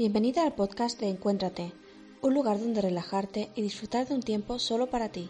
[0.00, 1.74] Bienvenida al podcast de Encuéntrate,
[2.22, 5.28] un lugar donde relajarte y disfrutar de un tiempo solo para ti.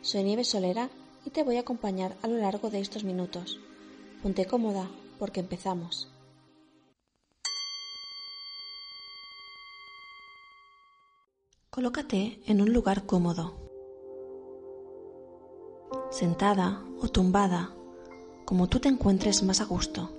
[0.00, 0.88] Soy Nieves Solera
[1.26, 3.60] y te voy a acompañar a lo largo de estos minutos.
[4.22, 6.10] Ponte cómoda porque empezamos.
[11.68, 13.60] Colócate en un lugar cómodo,
[16.10, 17.74] sentada o tumbada,
[18.46, 20.17] como tú te encuentres más a gusto.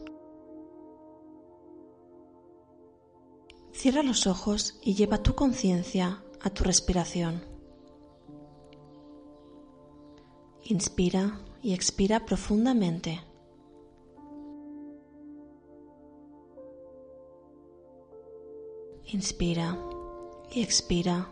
[3.79, 7.41] Cierra los ojos y lleva tu conciencia a tu respiración.
[10.65, 13.21] Inspira y expira profundamente.
[19.05, 19.77] Inspira
[20.51, 21.29] y expira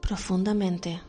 [0.00, 1.00] profundamente.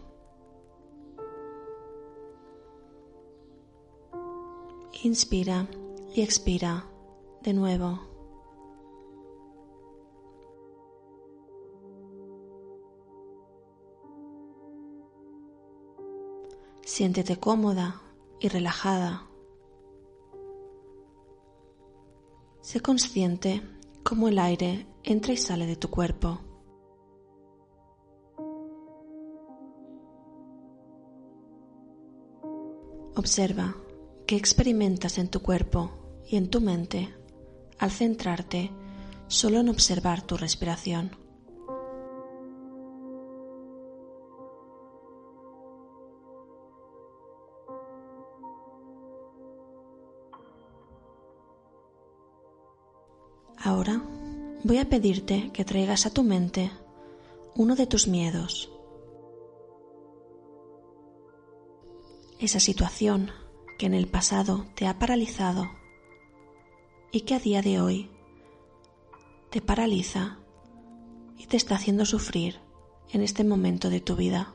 [5.02, 5.68] Inspira
[6.14, 6.86] y expira
[7.42, 8.15] de nuevo.
[16.98, 18.02] Siéntete cómoda
[18.40, 19.28] y relajada.
[22.62, 23.62] Sé consciente
[24.02, 26.40] cómo el aire entra y sale de tu cuerpo.
[33.18, 33.76] Observa
[34.26, 35.92] qué experimentas en tu cuerpo
[36.26, 37.14] y en tu mente
[37.78, 38.72] al centrarte
[39.28, 41.25] solo en observar tu respiración.
[53.66, 54.00] Ahora
[54.64, 56.70] voy a pedirte que traigas a tu mente
[57.56, 58.72] uno de tus miedos.
[62.38, 63.32] Esa situación
[63.80, 65.68] que en el pasado te ha paralizado
[67.12, 68.12] y que a día de hoy
[69.50, 70.38] te paraliza
[71.36, 72.60] y te está haciendo sufrir
[73.14, 74.54] en este momento de tu vida.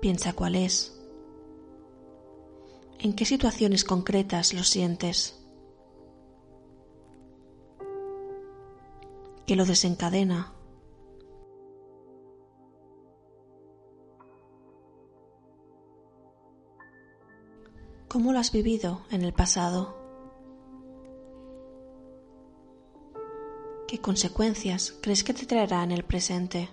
[0.00, 1.01] Piensa cuál es
[3.02, 5.44] ¿En qué situaciones concretas lo sientes?
[9.44, 10.52] ¿Qué lo desencadena?
[18.06, 19.96] ¿Cómo lo has vivido en el pasado?
[23.88, 26.68] ¿Qué consecuencias crees que te traerá en el presente?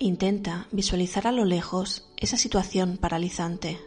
[0.00, 3.80] Intenta visualizar a lo lejos esa situación paralizante.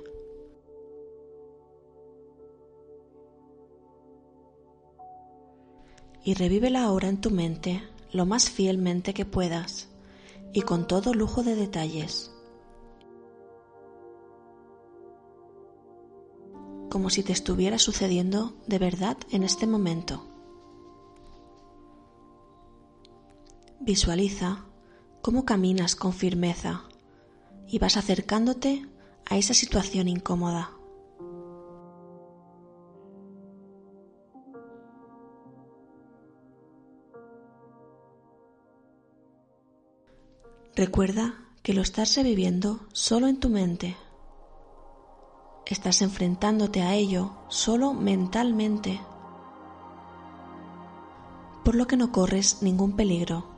[6.26, 9.88] Y revívela ahora en tu mente lo más fielmente que puedas
[10.52, 12.36] y con todo lujo de detalles.
[16.90, 20.28] Como si te estuviera sucediendo de verdad en este momento.
[23.80, 24.66] Visualiza
[25.22, 26.84] cómo caminas con firmeza
[27.68, 28.86] y vas acercándote
[29.26, 30.72] a esa situación incómoda.
[40.76, 43.98] Recuerda que lo estás reviviendo solo en tu mente.
[45.66, 49.00] Estás enfrentándote a ello solo mentalmente,
[51.64, 53.51] por lo que no corres ningún peligro.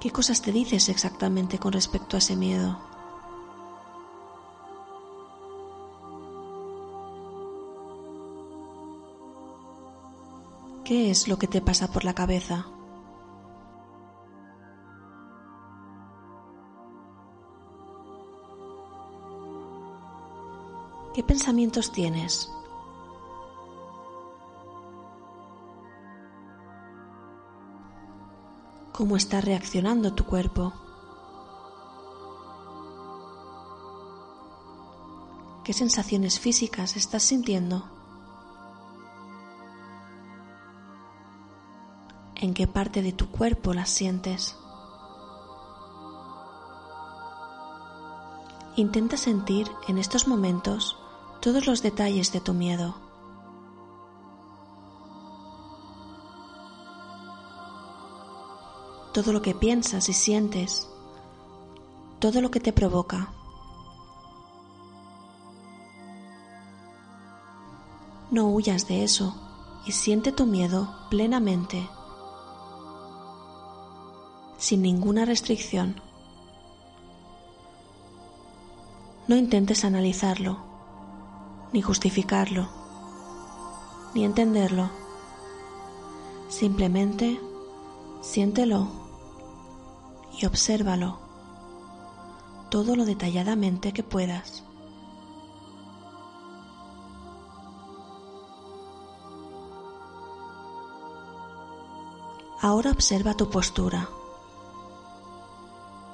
[0.00, 2.78] ¿Qué cosas te dices exactamente con respecto a ese miedo?
[10.84, 12.66] ¿Qué es lo que te pasa por la cabeza?
[21.12, 22.50] ¿Qué pensamientos tienes?
[28.92, 30.72] cómo está reaccionando tu cuerpo.
[35.64, 37.84] ¿Qué sensaciones físicas estás sintiendo?
[42.34, 44.56] ¿En qué parte de tu cuerpo las sientes?
[48.76, 50.96] Intenta sentir en estos momentos
[51.40, 53.09] todos los detalles de tu miedo.
[59.12, 60.88] Todo lo que piensas y sientes,
[62.20, 63.32] todo lo que te provoca.
[68.30, 69.34] No huyas de eso
[69.84, 71.88] y siente tu miedo plenamente,
[74.58, 76.00] sin ninguna restricción.
[79.26, 80.58] No intentes analizarlo,
[81.72, 82.68] ni justificarlo,
[84.14, 84.90] ni entenderlo.
[86.48, 87.40] Simplemente
[88.20, 88.99] siéntelo
[90.40, 91.18] y obsérvalo
[92.70, 94.62] todo lo detalladamente que puedas.
[102.62, 104.08] Ahora observa tu postura.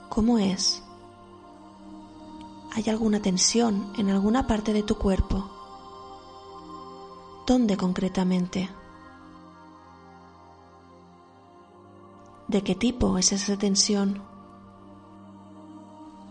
[0.09, 0.83] ¿Cómo es?
[2.73, 5.51] ¿Hay alguna tensión en alguna parte de tu cuerpo?
[7.47, 8.71] ¿Dónde concretamente?
[12.49, 14.23] ¿De qué tipo es esa tensión?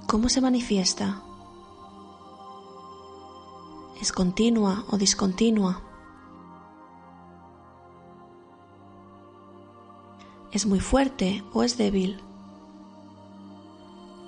[0.07, 1.21] ¿Cómo se manifiesta?
[3.99, 5.81] ¿Es continua o discontinua?
[10.53, 12.21] ¿Es muy fuerte o es débil?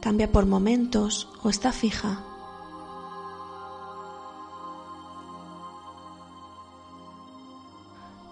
[0.01, 2.21] ¿Cambia por momentos o está fija?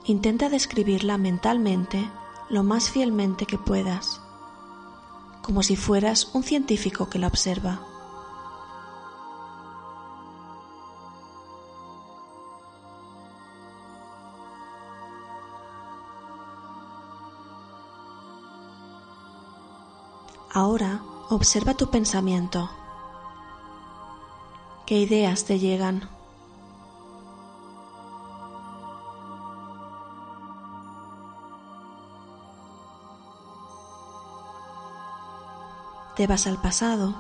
[0.04, 2.06] Intenta describirla mentalmente
[2.50, 4.22] lo más fielmente que puedas,
[5.42, 7.82] como si fueras un científico que la observa.
[20.54, 22.70] Ahora observa tu pensamiento.
[24.86, 26.15] ¿Qué ideas te llegan?
[36.16, 37.16] Te vas al pasado,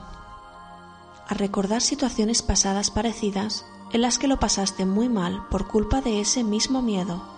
[1.27, 6.21] a recordar situaciones pasadas parecidas en las que lo pasaste muy mal por culpa de
[6.21, 7.35] ese mismo miedo.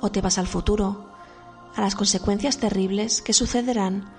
[0.00, 1.06] o te vas al futuro,
[1.74, 4.12] a las consecuencias terribles que sucederán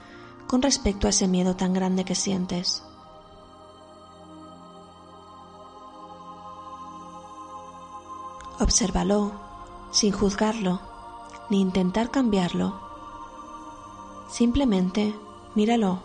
[0.48, 2.84] con respecto a ese miedo tan grande que sientes.
[8.70, 9.32] Obsérvalo
[9.90, 10.80] sin juzgarlo
[11.50, 12.80] ni intentar cambiarlo.
[14.30, 15.16] Simplemente
[15.56, 15.98] míralo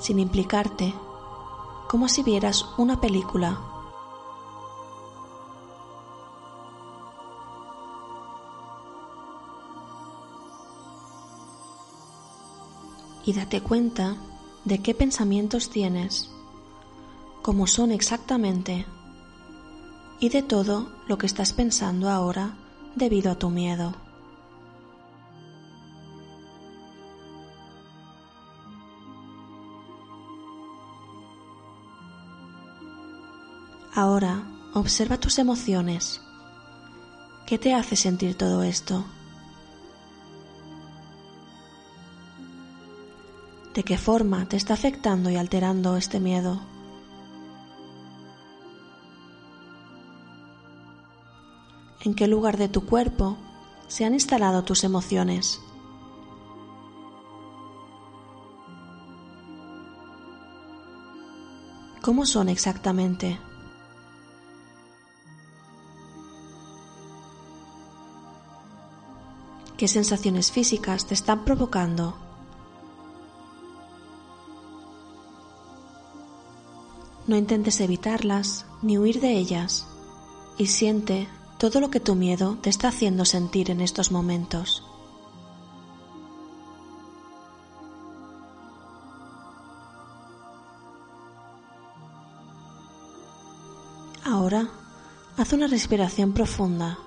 [0.00, 0.92] sin implicarte,
[1.86, 3.60] como si vieras una película
[13.24, 14.16] y date cuenta
[14.64, 16.28] de qué pensamientos tienes,
[17.40, 18.84] cómo son exactamente
[20.22, 22.54] y de todo lo que estás pensando ahora
[22.94, 23.92] debido a tu miedo.
[33.92, 36.20] Ahora observa tus emociones.
[37.44, 39.04] ¿Qué te hace sentir todo esto?
[43.74, 46.71] de qué forma te está afectando y alterando este miedo.
[52.04, 53.36] ¿En qué lugar de tu cuerpo
[53.86, 55.60] se han instalado tus emociones?
[62.02, 63.38] ¿Cómo son exactamente?
[69.76, 72.16] ¿Qué sensaciones físicas te están provocando?
[77.28, 79.86] No intentes evitarlas ni huir de ellas
[80.58, 81.28] y siente
[81.62, 84.82] todo lo que tu miedo te está haciendo sentir en estos momentos.
[94.24, 94.70] Ahora
[95.36, 96.98] haz una respiración profunda.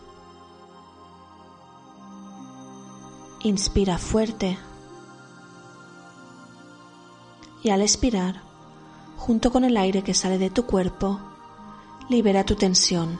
[3.41, 4.57] Inspira fuerte
[7.61, 8.41] y al expirar
[9.17, 11.19] junto con el aire que sale de tu cuerpo,
[12.07, 13.19] libera tu tensión.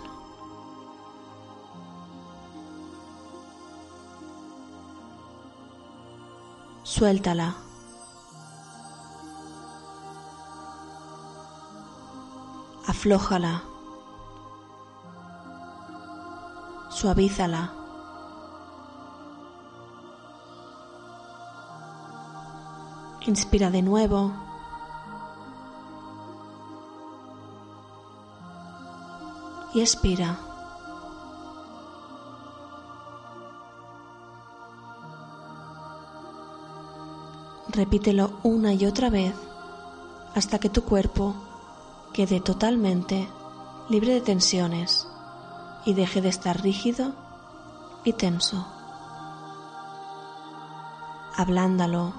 [6.96, 7.56] suéltala.
[12.88, 13.64] Aflójala.
[16.90, 17.74] Suavízala.
[23.28, 24.32] Inspira de nuevo.
[29.74, 30.55] Y expira.
[37.76, 39.36] Repítelo una y otra vez
[40.34, 41.36] hasta que tu cuerpo
[42.14, 43.28] quede totalmente
[43.90, 45.10] libre de tensiones
[45.84, 47.12] y deje de estar rígido
[48.06, 48.66] y tenso.
[51.36, 52.14] Ablándalo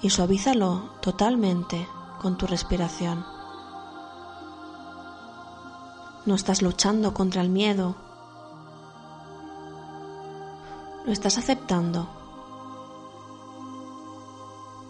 [0.00, 1.88] y suavízalo totalmente
[2.20, 3.26] con tu respiración.
[6.24, 7.96] No estás luchando contra el miedo,
[11.04, 12.21] lo estás aceptando,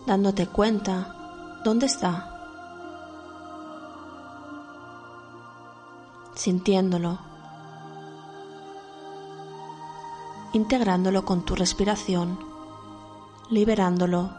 [0.06, 2.28] dándote cuenta dónde está,
[6.35, 7.18] sintiéndolo,
[10.52, 12.38] integrándolo con tu respiración,
[13.50, 14.30] liberándolo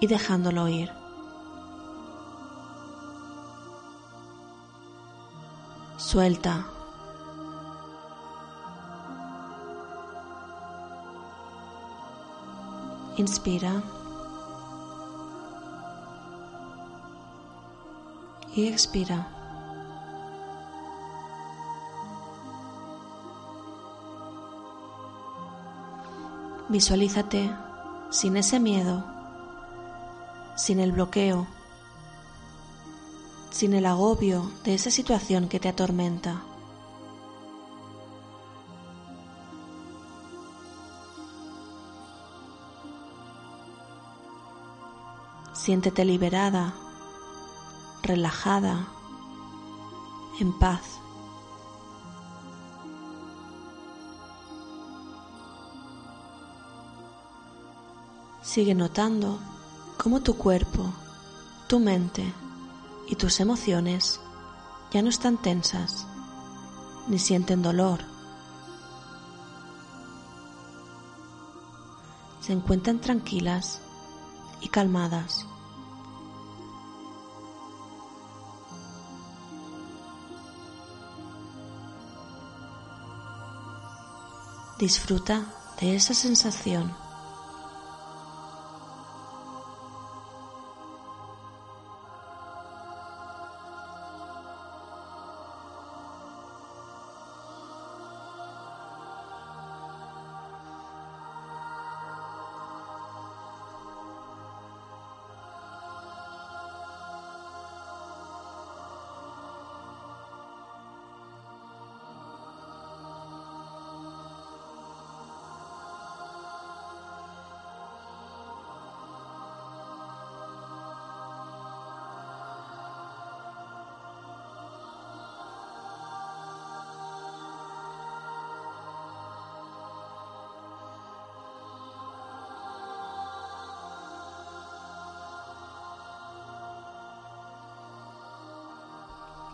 [0.00, 0.90] y dejándolo ir.
[5.96, 6.66] Suelta.
[13.16, 13.82] Inspira.
[18.54, 19.28] Y expira.
[26.68, 27.50] Visualízate
[28.10, 29.04] sin ese miedo,
[30.56, 31.46] sin el bloqueo,
[33.50, 36.42] sin el agobio de esa situación que te atormenta.
[45.52, 46.74] Siéntete liberada,
[48.12, 48.86] relajada,
[50.38, 50.82] en paz.
[58.42, 59.38] Sigue notando
[59.96, 60.92] cómo tu cuerpo,
[61.68, 62.34] tu mente
[63.08, 64.20] y tus emociones
[64.92, 66.06] ya no están tensas
[67.08, 68.00] ni sienten dolor.
[72.42, 73.80] Se encuentran tranquilas
[74.60, 75.46] y calmadas.
[84.82, 85.46] Disfruta
[85.80, 87.01] de esa sensación.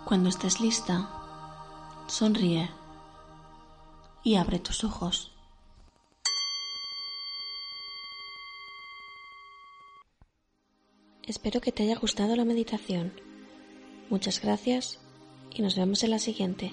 [0.09, 1.07] Cuando estés lista,
[2.07, 2.71] sonríe
[4.25, 5.33] y abre tus ojos.
[11.25, 13.13] Espero que te haya gustado la meditación.
[14.09, 14.99] Muchas gracias
[15.55, 16.73] y nos vemos en la siguiente.